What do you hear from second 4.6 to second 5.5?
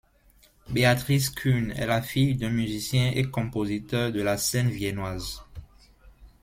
viennoise.